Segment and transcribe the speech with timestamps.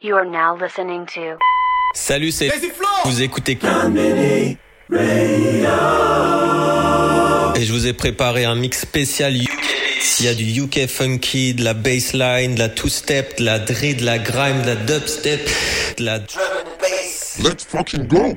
[0.00, 1.38] You are now listening to
[1.94, 2.50] Salut, c'est
[3.04, 4.56] vous écoutez Conmini
[4.90, 5.70] Radio.
[7.56, 9.50] et je vous ai préparé un mix spécial UK.
[10.20, 13.96] Il y a du UK funky, de la bassline, de la two-step, de la drill,
[13.96, 15.48] de la grime, de la dubstep,
[15.98, 17.40] de la drum and bass.
[17.42, 18.36] Let's fucking go!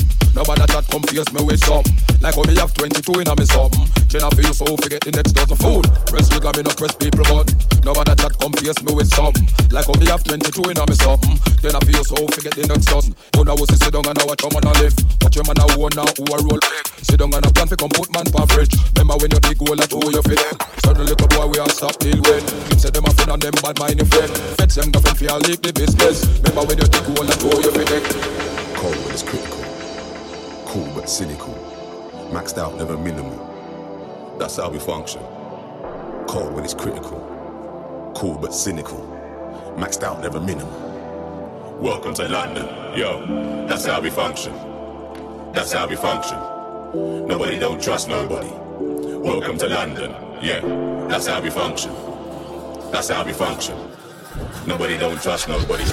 [0.35, 1.83] nobody that come face me with some.
[2.21, 3.87] Like how me have 22 in a me something.
[4.11, 5.89] Then I feel so forget the next dozen food.
[6.05, 7.47] Press me, got me no press people, but
[7.81, 9.33] nobody that come face me with some.
[9.73, 11.35] Like how me have 22 in a me something.
[11.65, 13.15] Then I feel so forget the next dozen.
[13.33, 14.95] Who now was sit down and I watch your man a live.
[15.25, 16.85] Watch your man a one now who a roll big.
[17.01, 18.75] Sit down and a plan fi come put man for fridge.
[18.95, 20.57] Remember when you dig hole at who you feeling.
[20.85, 22.45] Certain little boy we are stop deal with.
[22.69, 24.31] Keep say them a friend and them bad mind friend.
[24.61, 26.29] Fetch them fi a leak the business.
[26.45, 28.05] Remember when you dig hole at who you feeling.
[28.77, 29.70] Cold but it's critical.
[30.71, 31.53] Cool but cynical.
[32.31, 34.37] Maxed out, never minimal.
[34.39, 35.21] That's how we function.
[36.29, 37.19] Cold when it's critical.
[38.15, 38.99] Cool but cynical.
[39.75, 41.77] Maxed out, never minimal.
[41.81, 43.67] Welcome to London, yo.
[43.67, 44.53] That's how we function.
[45.51, 46.37] That's how we function.
[47.27, 48.53] Nobody don't trust nobody.
[48.79, 50.61] Welcome to London, yeah.
[51.09, 51.91] That's how we function.
[52.93, 53.75] That's how we function.
[54.65, 55.83] Nobody don't trust nobody.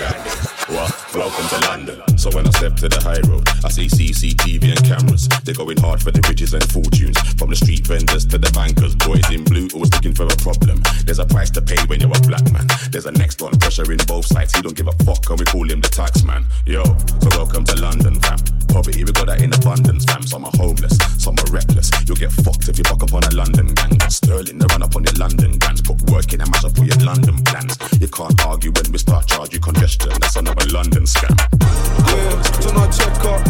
[0.70, 2.18] Welcome to London.
[2.18, 5.26] So when I step to the high road, I see CCTV and cameras.
[5.42, 7.16] They're going hard for the riches and fortunes.
[7.40, 10.82] From the street vendors to the bankers, boys in blue always looking for a problem.
[11.06, 12.66] There's a price to pay when you're a black man.
[12.90, 14.52] There's a next one, pressure in both sides.
[14.52, 16.44] He don't give a fuck, and we call him the tax man.
[16.66, 18.57] Yo, so welcome to London, fam.
[18.68, 20.22] Poverty, we got that in abundance, fam.
[20.22, 21.90] Some are homeless, some are reckless.
[22.06, 23.98] You'll get fucked if you buck up on a London gang.
[24.08, 25.82] Sterling, they run up on your London gangs.
[25.82, 27.76] Put work in and mash up all your London plans.
[28.00, 30.12] You can't argue when we start charging congestion.
[30.20, 31.34] That's another London scam.
[31.34, 33.42] Yeah, to my check up.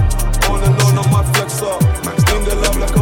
[0.49, 1.81] On and on on my flex up.
[2.49, 2.98] The love like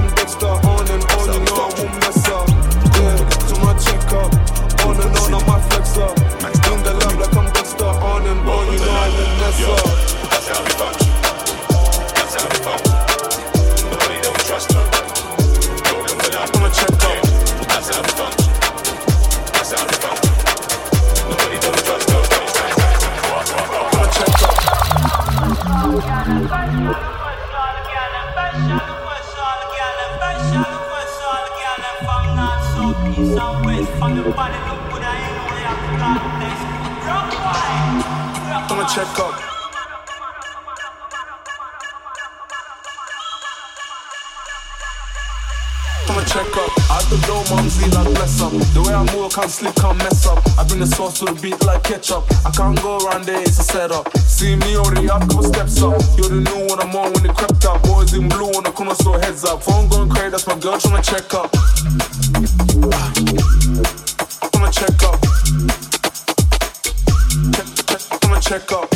[47.37, 48.53] I door, mumsy like bless up.
[48.73, 50.41] The way I move, can't slip, can't mess up.
[50.59, 52.25] I bring the sauce to the beat like ketchup.
[52.47, 54.17] I can't go around there, it's a setup.
[54.17, 56.01] See me already up, couple steps up.
[56.17, 57.83] You're the new one, I'm on when it crept up.
[57.83, 59.63] Boys in blue on the corner, so heads up.
[59.63, 61.53] Phone going crazy, that's my girl tryna check up.
[64.55, 65.21] I'ma check up.
[67.53, 68.96] Check, check, I'ma check up.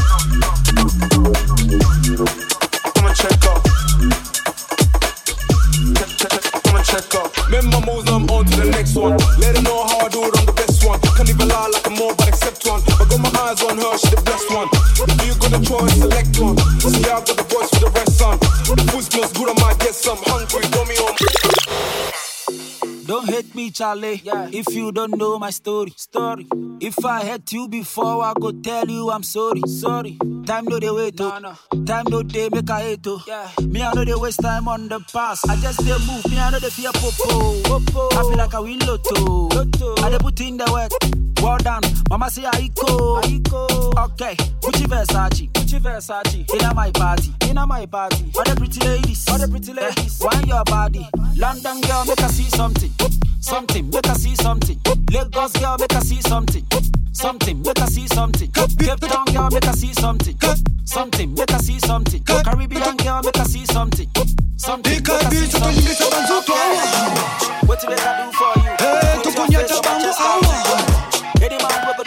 [9.01, 9.17] One.
[9.41, 11.01] Let her know how I do it, I'm the best one.
[11.17, 12.83] Can't even lie like I'm more, but accept one.
[13.01, 14.69] I got my eyes on her, she the best one.
[15.25, 16.30] You got a choice, select
[23.41, 24.21] Hate me, Charlie.
[24.53, 26.47] If you don't know my story, story.
[26.79, 30.19] If I hate you before, I go tell you I'm sorry, sorry.
[30.45, 31.57] Time no they wait, oh.
[31.87, 33.23] Time no they make a hate, oh.
[33.63, 35.49] Me I know they waste time on the past.
[35.49, 37.63] I just they move, me I know they fear popo.
[37.63, 38.09] popo.
[38.15, 39.49] I feel like I win lotto.
[39.49, 39.95] lotto.
[40.05, 40.93] I they put in the work.
[41.43, 41.81] Well done,
[42.11, 43.17] Mama say I go.
[43.17, 46.45] Okay, Gucci Versace, Gucci Versace.
[46.53, 48.31] In my party, in my party.
[48.37, 50.21] All the pretty ladies, all the pretty ladies.
[50.21, 52.91] Eh, Wine your body, London girl make her see something,
[53.41, 54.79] something her see something.
[55.11, 56.65] Lagos girl her see something,
[57.13, 58.51] something her see something.
[58.53, 60.37] Cape Town girl her see something,
[60.85, 62.23] something her see something.
[62.25, 64.09] Caribbean girl her see something,
[64.57, 66.91] something her see something.
[67.67, 68.71] What make I do for you?
[68.81, 72.00] Eh, puñeta face on vamos chest Any man will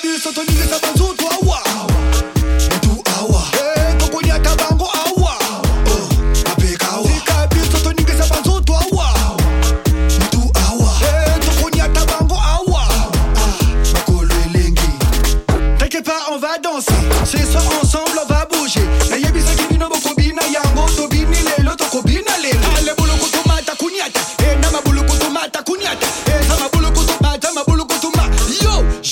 [0.00, 1.47] 比如说，从你的脑洞出头。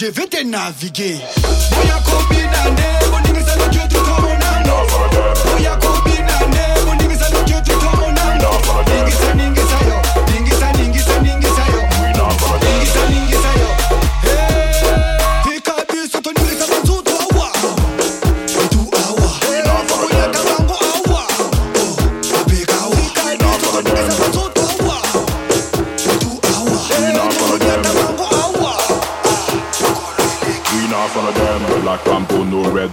[0.06, 1.18] Je vais te naviguer.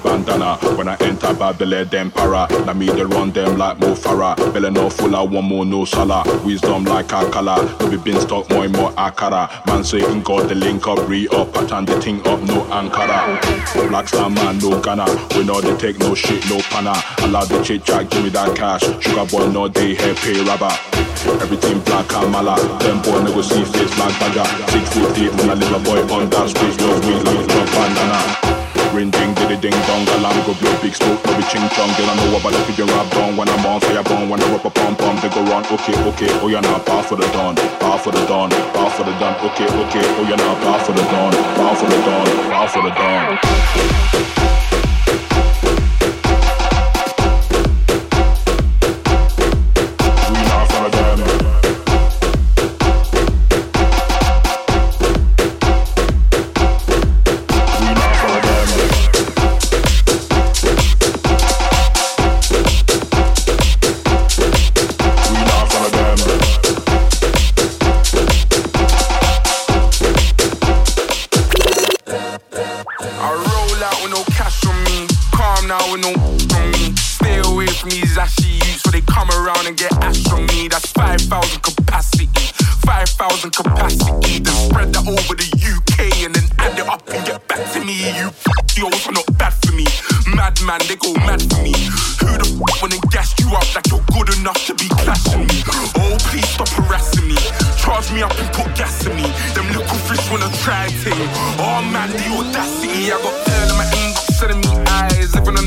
[0.03, 0.57] Bandana.
[0.77, 2.47] When I enter Babylon, them para.
[2.65, 4.35] Now me they run them like Mo Farah.
[4.53, 8.50] Belly no full of one more, no sala Wisdom like Akala No be been stuck
[8.50, 9.65] more more Akara.
[9.65, 13.39] Man say in God the link up, re-up Pattern the thing up, no Ankara.
[13.89, 15.05] Black star man, no Ghana
[15.35, 18.56] We know they take no shit, no pana Allow the chit chat, give me that
[18.56, 18.83] cash.
[19.01, 20.71] Sugar boy, no day, hair pay rubber.
[21.41, 22.56] Everything black and mala.
[22.79, 24.45] Them boy never see face like bagger.
[24.71, 27.65] Six foot deep when I live a boy on that street Love weed like a
[27.71, 28.52] bandana
[28.94, 31.90] Ring ding diddy ding dong alarm go blow big smoke no be ching chong.
[31.98, 34.51] Girl I know about the figure rap down When I'm on fire burn When I
[34.54, 37.25] rub a pom pom they go run Okay okay oh yeah now power for the
[37.34, 39.34] dawn Power for the dawn Power for the dawn.
[39.50, 42.81] Okay okay oh yeah now power for the dawn Power for the dawn Power for
[42.84, 44.62] the dawn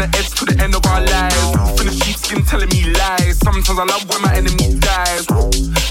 [0.06, 1.36] the edge to the end of our lives.
[1.56, 3.38] Roof in the sheepskin telling me lies.
[3.38, 5.26] Sometimes I love when my enemy dies.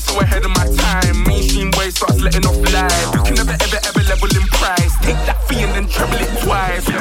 [0.03, 3.05] So ahead of my time, mainstream way starts letting off lies.
[3.13, 4.93] You can never ever ever level in price.
[5.01, 6.94] Take that fee and then treble it twice.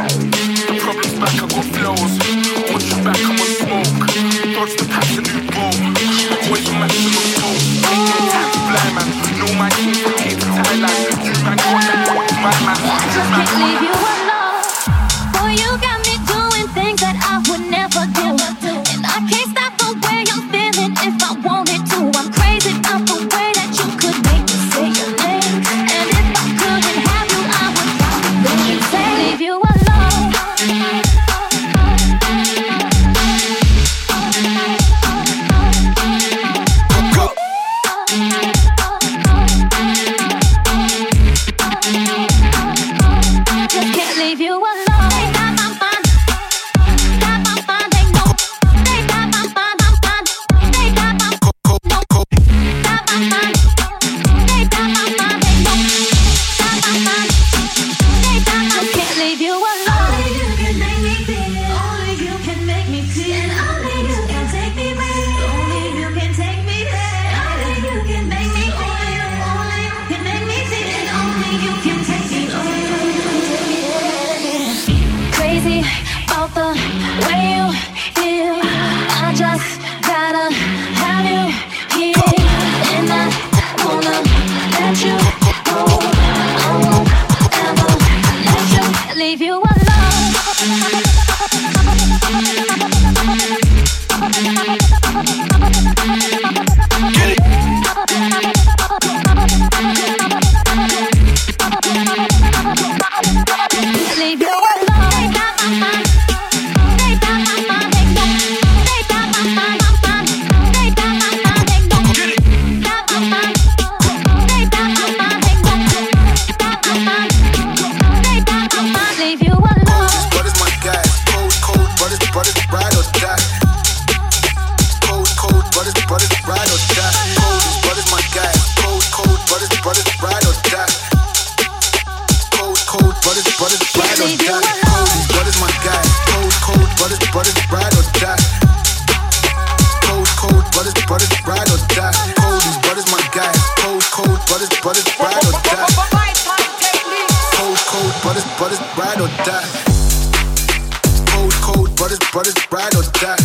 [152.44, 153.36] Brothers, it's ride or die.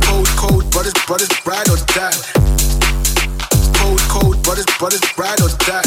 [0.00, 2.16] Cold, cold, brothers, brothers, ride or die.
[3.76, 5.84] Cold, cold, brothers, brothers, ride or die.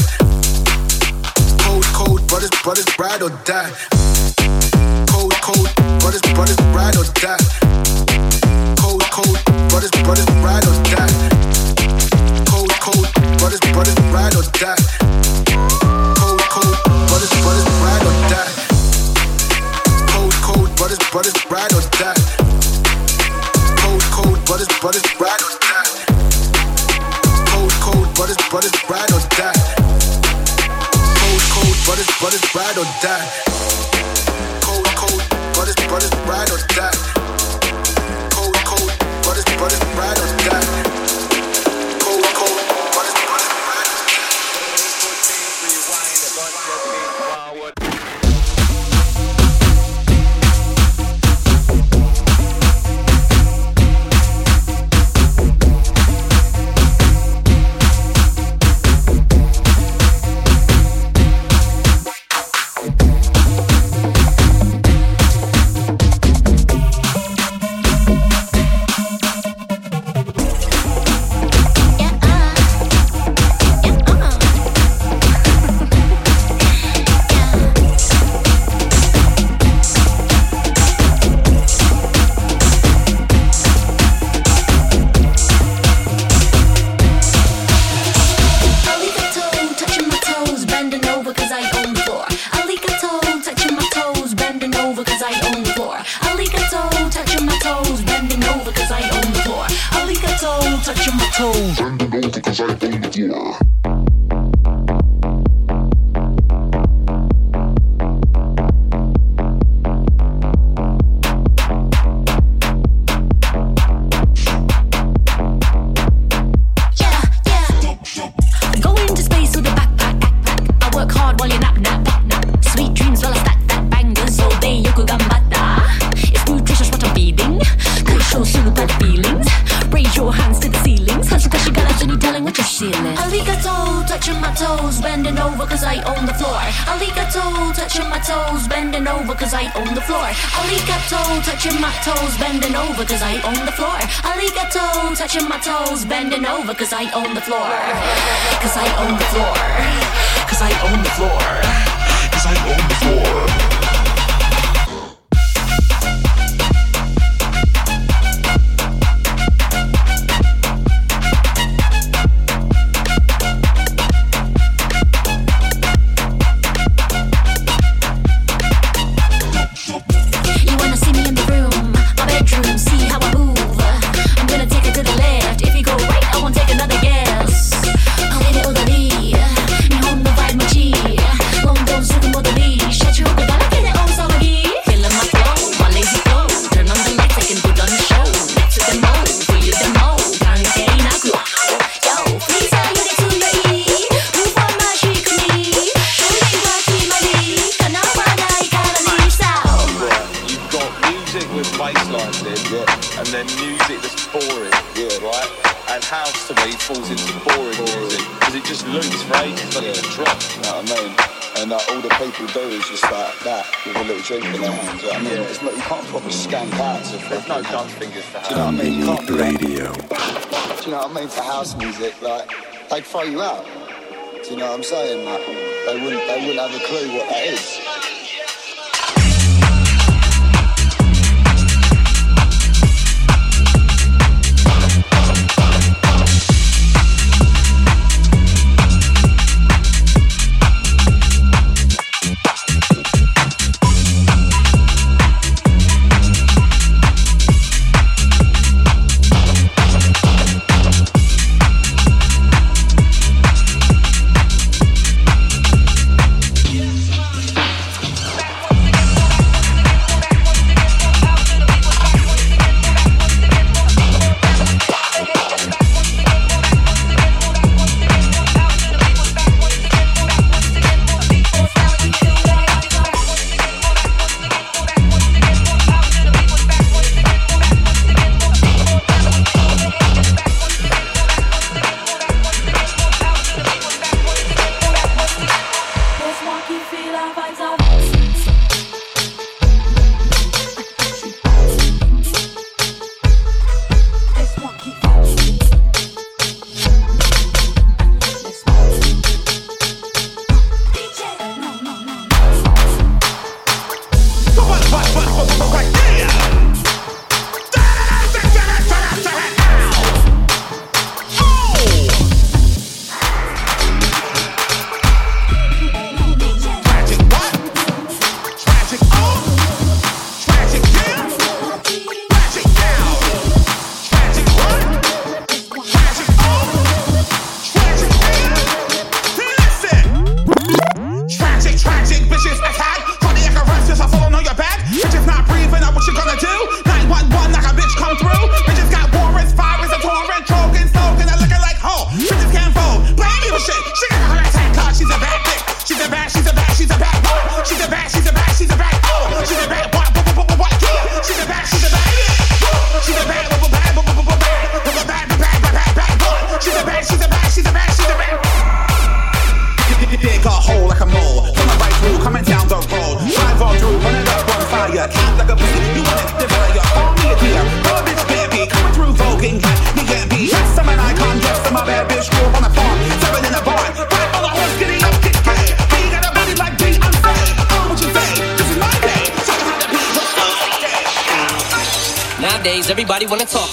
[1.65, 3.73] Cold, cold, brothers, brothers, ride or die.
[5.09, 7.41] Cold, cold, brothers, brothers, ride or die.
[8.77, 9.41] Cold, cold,
[9.73, 11.09] brothers, brothers, ride or die.
[12.45, 13.09] Cold, cold,
[13.41, 14.77] brothers, brothers, ride or die.
[16.21, 16.77] Cold, cold,
[17.09, 17.33] but it's
[17.81, 18.66] ride or die
[20.77, 22.13] but it's but it's ride or die.
[22.13, 25.89] It's cold, cold, but it's but it's ride or die.
[27.25, 29.57] It's cold, cold, but it's but it's ride or die.
[29.97, 33.25] It's cold, cold, but it's but it's ride or die.
[34.61, 35.21] Cold, cold,
[35.57, 36.93] but it's but it's ride or die.
[38.29, 38.91] Cold, cold,
[39.25, 40.56] but it's but it's ride or die.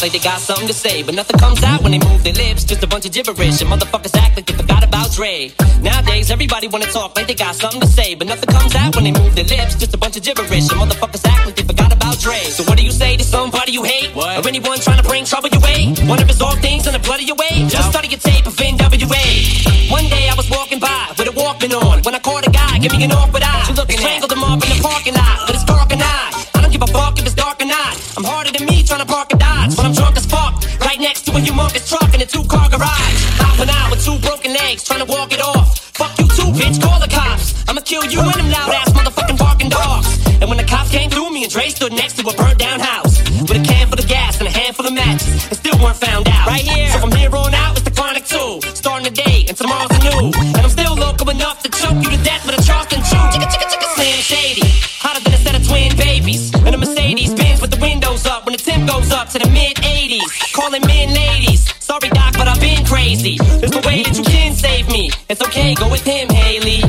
[0.05, 2.63] Like they got something to say, but nothing comes out when they move their lips.
[2.63, 5.51] Just a bunch of gibberish, and motherfuckers act like they forgot about Dre.
[5.81, 9.05] Nowadays, everybody wanna talk like they got something to say, but nothing comes out when
[9.05, 9.77] they move their lips.
[9.77, 12.37] Just a bunch of gibberish, and motherfuckers act like they forgot about Dre.
[12.57, 14.45] So what do you say to somebody you hate, what?
[14.45, 15.95] or anyone trying to bring trouble your way?
[16.05, 17.65] Wanna resolve things in the blood of your way?
[17.67, 19.25] Just study your tape of NWA.
[19.91, 22.77] One day I was walking by with a Walkman on when I caught a guy
[22.77, 23.44] giving an awkward
[31.45, 33.21] humongous truck in a two-car garage.
[33.37, 35.93] Hopping out with two broken legs, trying to walk it off.
[35.93, 36.81] Fuck you too, bitch.
[36.81, 37.55] Call the cops.
[37.69, 40.09] I'ma kill you and them loud ass motherfucking barking dogs.
[40.41, 42.81] And when the cops came through, me and Dre stood next to a burnt down
[42.81, 45.97] house with a can full of gas and a handful of matches, and still weren't
[45.97, 46.47] found out.
[46.49, 46.91] Right here.
[46.91, 48.61] So from here on out, it's the chronic two.
[48.75, 50.33] Starting the day, and tomorrow's a new.
[50.57, 53.23] And I'm still local enough to choke you to death with a Charleston chew.
[53.33, 54.67] Chicka chicka chicka Slim Shady.
[54.99, 56.53] Hotter than a set of twin babies.
[56.55, 59.49] And a Mercedes Benz with the windows up when the temp goes up to the
[59.51, 59.74] mid
[60.29, 60.53] 80s.
[60.55, 61.75] Calling men ladies.
[61.83, 63.39] Sorry, Doc, but I've been crazy.
[63.39, 65.11] There's no way that you can save me.
[65.29, 66.84] It's okay, go with him, Haley.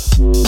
[0.00, 0.39] Peace.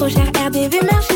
[0.00, 0.30] Trop cher.
[0.46, 1.09] RDV, marché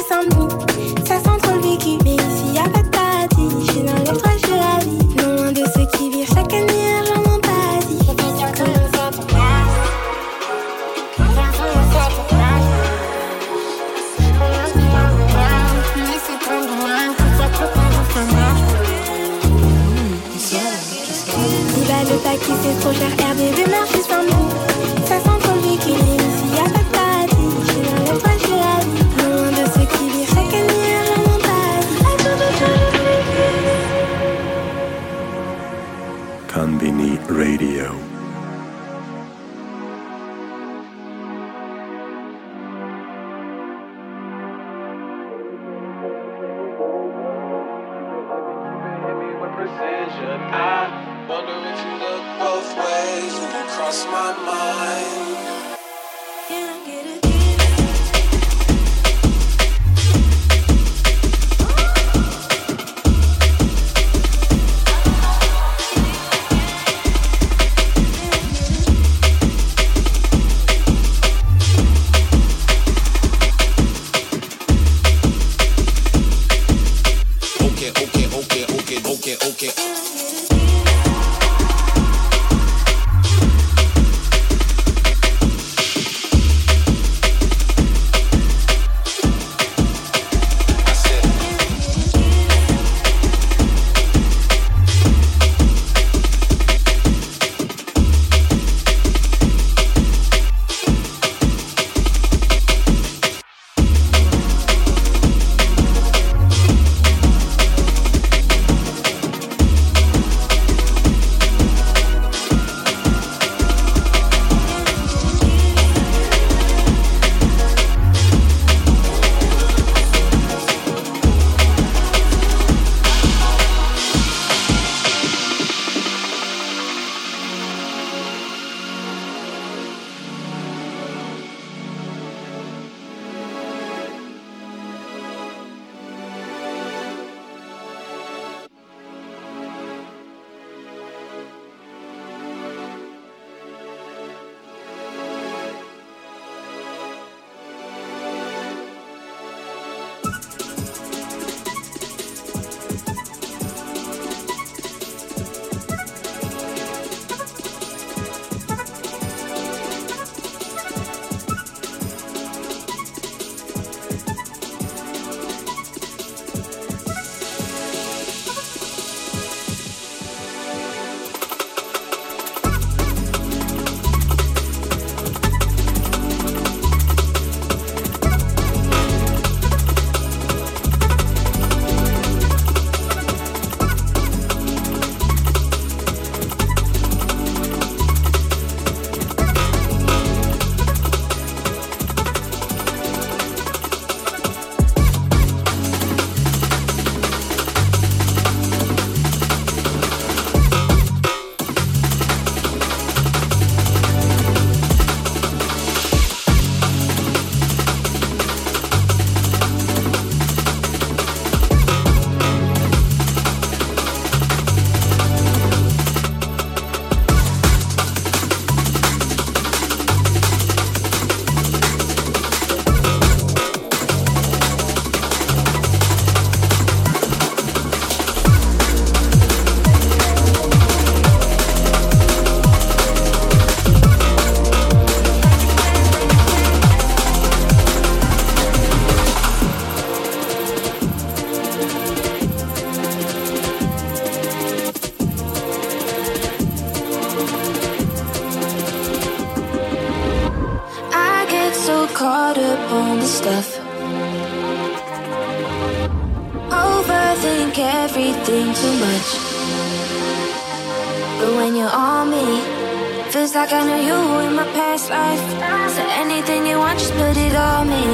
[265.05, 265.90] this life.
[265.92, 268.05] So anything you want, just put it on me.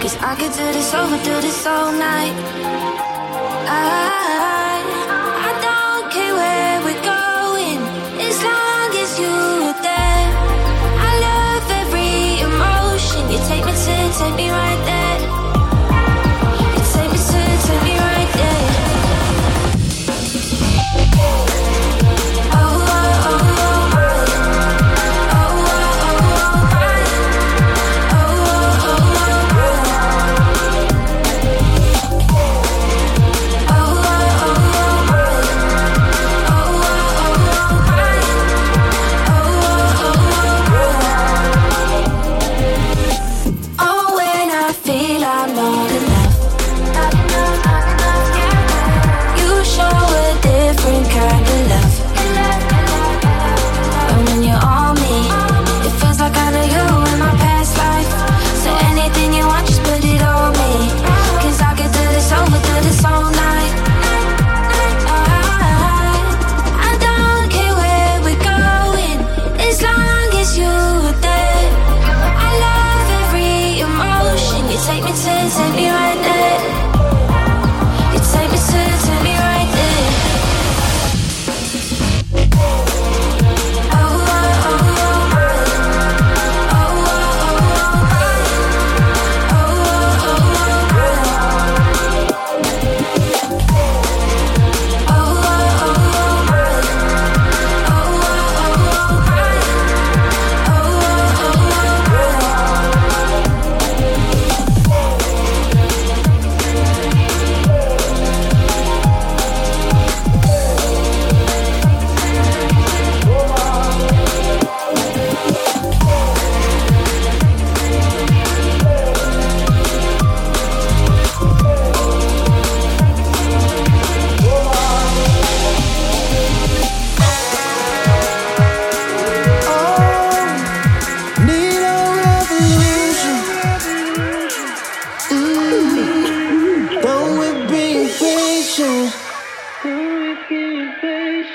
[0.00, 2.34] Cause I could do this over, do this all night.
[3.68, 4.21] I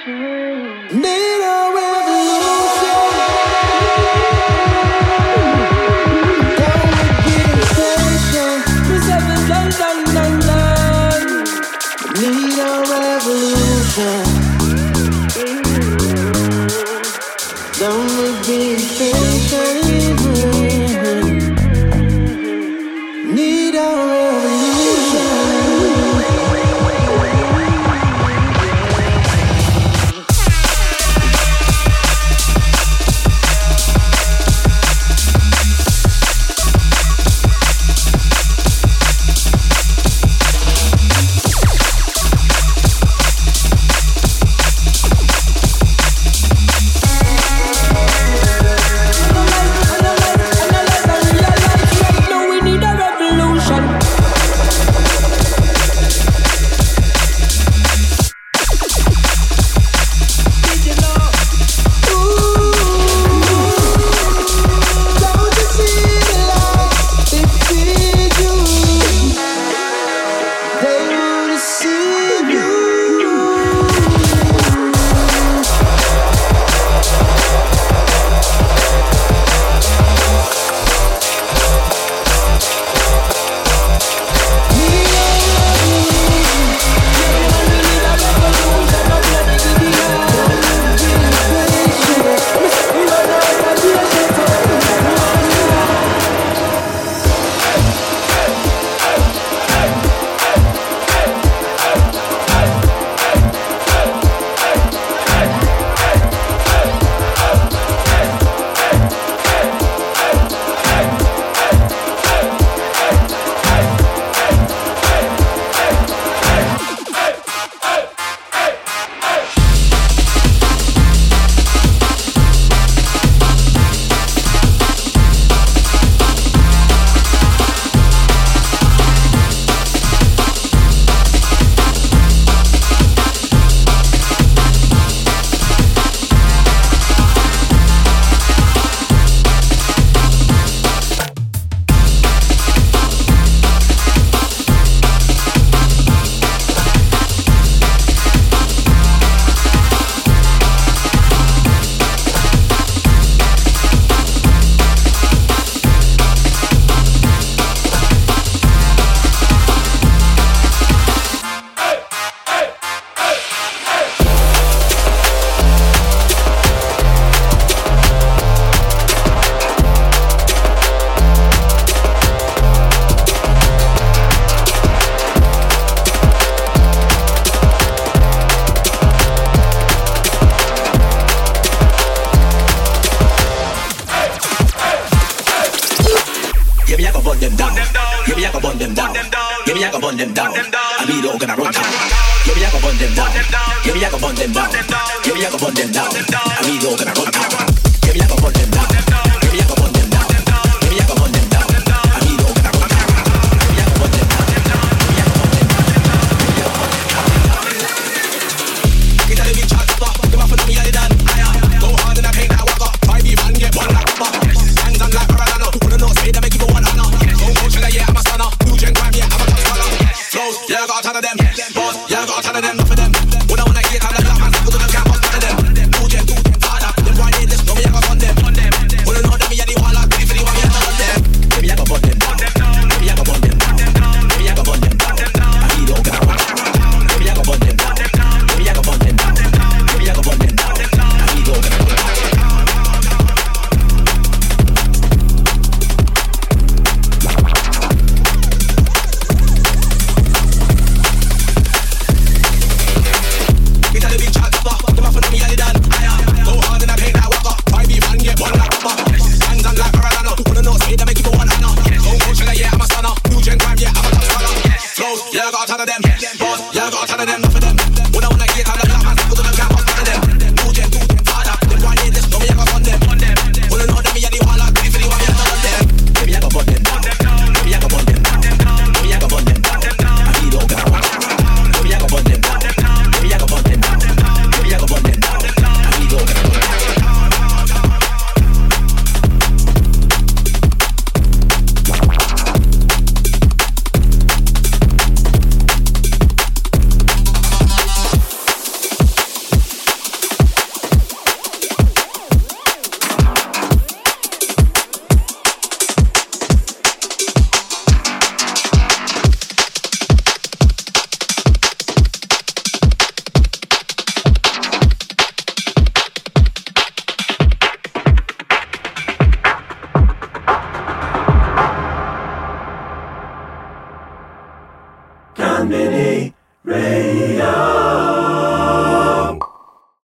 [0.08, 1.27] Name